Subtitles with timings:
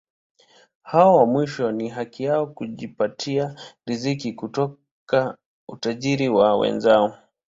[0.81, 3.55] Hao wa mwisho ni haki yao kujipatia
[3.85, 5.37] riziki kutoka
[5.69, 7.17] utajiri wa wenzao.